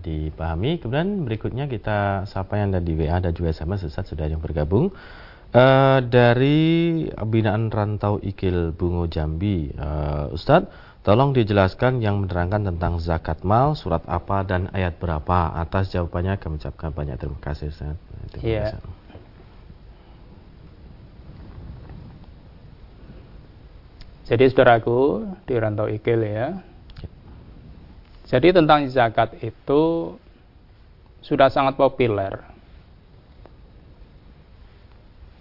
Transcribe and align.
dipahami. 0.00 0.78
Kemudian 0.78 1.24
berikutnya 1.24 1.66
kita 1.66 2.28
sapa 2.28 2.60
yang 2.60 2.72
ada 2.72 2.80
di 2.80 2.96
WA 2.96 3.18
dan 3.18 3.32
juga 3.32 3.52
SMS 3.52 3.88
Ustaz 3.88 4.12
sudah 4.12 4.28
yang 4.28 4.40
bergabung. 4.40 4.92
Uh, 5.50 5.98
dari 6.06 7.10
binaan 7.26 7.74
rantau 7.74 8.22
Ikil 8.22 8.70
Bungo 8.70 9.10
Jambi, 9.10 9.74
uh, 9.74 10.30
Ustadz, 10.30 10.70
tolong 11.02 11.34
dijelaskan 11.34 11.98
yang 11.98 12.22
menerangkan 12.22 12.70
tentang 12.70 13.02
zakat 13.02 13.42
mal, 13.42 13.74
surat 13.74 14.06
apa 14.06 14.46
dan 14.46 14.70
ayat 14.70 15.02
berapa. 15.02 15.58
Atas 15.58 15.90
jawabannya 15.90 16.38
kami 16.38 16.62
ucapkan 16.62 16.94
banyak 16.94 17.18
terima 17.18 17.40
kasih 17.42 17.74
Ustaz. 17.74 17.98
Iya. 18.38 18.78
Jadi 24.30 24.46
saudaraku 24.54 25.26
di 25.42 25.58
rantau 25.58 25.90
Ikil 25.90 26.22
ya, 26.22 26.62
jadi 28.30 28.54
tentang 28.54 28.86
zakat 28.86 29.34
itu 29.42 30.14
sudah 31.18 31.50
sangat 31.50 31.74
populer. 31.74 32.38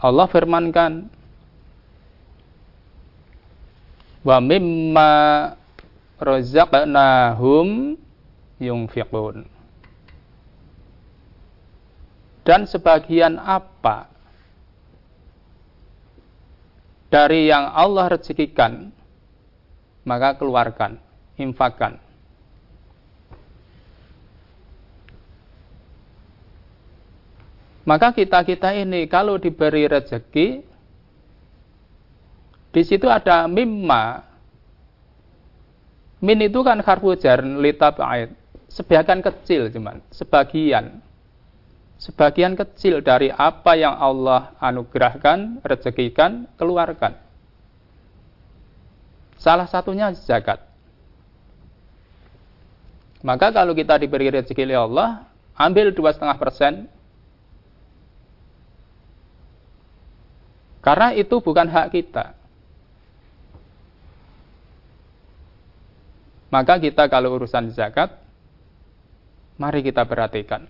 Allah 0.00 0.24
firmankan 0.32 1.12
wa 4.24 4.40
mimma 4.40 5.12
razaqnahum 6.16 8.00
yunfiqun. 8.56 9.44
Dan 12.48 12.64
sebagian 12.64 13.36
apa 13.36 14.08
dari 17.12 17.52
yang 17.52 17.68
Allah 17.76 18.08
rezekikan 18.08 18.88
maka 20.08 20.40
keluarkan, 20.40 20.96
infakkan. 21.36 22.09
Maka 27.88 28.12
kita-kita 28.12 28.76
ini 28.76 29.08
kalau 29.08 29.40
diberi 29.40 29.88
rezeki, 29.88 30.60
di 32.70 32.82
situ 32.86 33.08
ada 33.10 33.50
mimma. 33.50 34.28
Min 36.20 36.38
itu 36.44 36.60
kan 36.60 36.84
harfu 36.84 37.16
jar 37.16 37.40
litab'id. 37.40 38.36
Sebagian 38.70 39.24
kecil 39.24 39.72
cuman, 39.72 39.98
sebagian. 40.14 41.02
Sebagian 41.98 42.54
kecil 42.54 43.02
dari 43.02 43.28
apa 43.32 43.74
yang 43.74 43.98
Allah 43.98 44.54
anugerahkan, 44.62 45.60
rezekikan, 45.64 46.46
keluarkan. 46.54 47.18
Salah 49.40 49.66
satunya 49.66 50.12
zakat. 50.14 50.60
Maka 53.20 53.52
kalau 53.52 53.76
kita 53.76 54.00
diberi 54.00 54.32
rezeki 54.32 54.64
oleh 54.68 54.78
Allah, 54.80 55.08
ambil 55.56 55.92
dua 55.92 56.12
setengah 56.12 56.36
persen 56.40 56.88
Karena 60.90 61.14
itu 61.14 61.38
bukan 61.38 61.70
hak 61.70 61.94
kita. 61.94 62.34
Maka 66.50 66.82
kita 66.82 67.06
kalau 67.06 67.38
urusan 67.38 67.70
zakat, 67.70 68.10
mari 69.54 69.86
kita 69.86 70.02
perhatikan. 70.02 70.66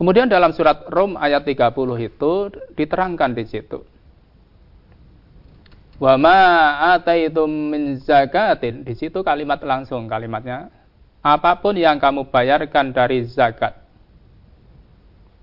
Kemudian 0.00 0.32
dalam 0.32 0.56
surat 0.56 0.88
Rom 0.88 1.20
ayat 1.20 1.44
30 1.44 1.76
itu 2.08 2.32
diterangkan 2.72 3.36
di 3.36 3.44
situ. 3.44 3.84
Wa 6.00 6.16
ma 6.16 6.40
ataitum 6.96 7.52
min 7.52 8.00
zakatin. 8.00 8.80
Di 8.88 8.96
situ 8.96 9.20
kalimat 9.20 9.60
langsung 9.60 10.08
kalimatnya. 10.08 10.72
Apa 11.20 11.60
pun 11.60 11.76
yang 11.76 12.00
kamu 12.00 12.32
bayarkan 12.32 12.96
dari 12.96 13.28
zakat 13.28 13.79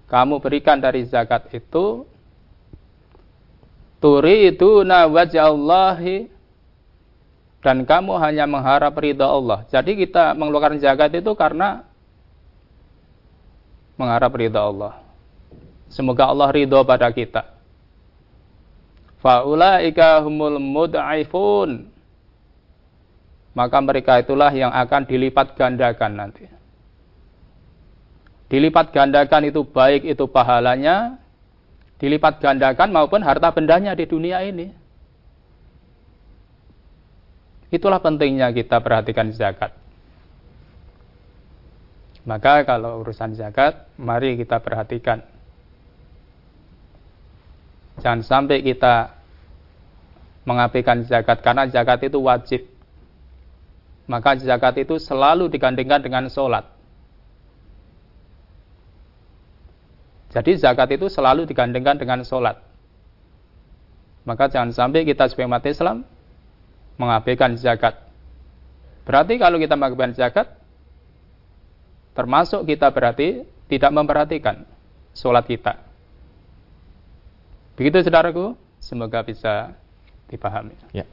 kamu 0.07 0.39
berikan 0.39 0.79
dari 0.79 1.03
zakat 1.03 1.51
itu 1.51 2.07
turi 3.99 4.55
itu 4.55 4.83
wajallahi 4.87 6.31
dan 7.59 7.83
kamu 7.83 8.15
hanya 8.23 8.47
mengharap 8.47 8.95
ridha 8.95 9.27
Allah. 9.27 9.67
Jadi 9.67 9.99
kita 9.99 10.31
mengeluarkan 10.37 10.79
zakat 10.79 11.11
itu 11.19 11.31
karena 11.35 11.83
mengharap 13.99 14.31
ridha 14.39 14.63
Allah. 14.63 15.03
Semoga 15.91 16.31
Allah 16.31 16.47
ridho 16.55 16.79
pada 16.87 17.11
kita. 17.11 17.43
Faulaika 19.19 20.23
humul 20.23 20.61
mud'aifun. 20.61 21.91
Maka 23.57 23.77
mereka 23.81 24.21
itulah 24.21 24.53
yang 24.53 24.69
akan 24.69 25.03
dilipat 25.09 25.57
gandakan 25.57 26.13
nanti. 26.13 26.45
Dilipat 28.47 28.95
gandakan 28.95 29.51
itu 29.51 29.67
baik 29.67 30.07
itu 30.07 30.23
pahalanya, 30.31 31.19
dilipat 31.99 32.39
gandakan 32.39 32.95
maupun 32.95 33.19
harta 33.19 33.51
bendanya 33.51 33.91
di 33.91 34.07
dunia 34.07 34.39
ini. 34.47 34.71
Itulah 37.67 37.99
pentingnya 37.99 38.47
kita 38.55 38.79
perhatikan 38.79 39.27
zakat. 39.35 39.75
Maka 42.23 42.63
kalau 42.63 43.03
urusan 43.03 43.35
zakat, 43.35 43.87
mari 43.99 44.39
kita 44.39 44.63
perhatikan. 44.63 45.23
Jangan 47.99 48.23
sampai 48.23 48.63
kita 48.63 49.15
mengabaikan 50.47 51.03
zakat 51.03 51.43
karena 51.43 51.67
zakat 51.67 52.07
itu 52.07 52.19
wajib. 52.23 52.61
Maka 54.07 54.39
zakat 54.39 54.79
itu 54.79 54.95
selalu 54.95 55.51
digandingkan 55.51 55.99
dengan 55.99 56.31
sholat. 56.31 56.76
Jadi 60.37 60.53
zakat 60.61 60.93
itu 60.93 61.09
selalu 61.09 61.49
digandengkan 61.49 61.97
dengan 61.97 62.21
sholat. 62.21 62.61
Maka 64.21 64.53
jangan 64.53 64.69
sampai 64.69 65.01
kita 65.01 65.25
sebagai 65.25 65.49
umat 65.49 65.65
Islam 65.65 66.05
mengabaikan 67.01 67.57
zakat. 67.57 67.97
Berarti 69.01 69.41
kalau 69.41 69.57
kita 69.57 69.73
mengabaikan 69.73 70.13
zakat, 70.13 70.61
termasuk 72.13 72.69
kita 72.69 72.93
berarti 72.93 73.49
tidak 73.65 73.89
memperhatikan 73.89 74.61
sholat 75.17 75.41
kita. 75.49 75.81
Begitu 77.73 78.05
saudaraku, 78.05 78.53
semoga 78.77 79.25
bisa 79.25 79.73
dipahami. 80.29 80.77
Ya. 80.93 81.09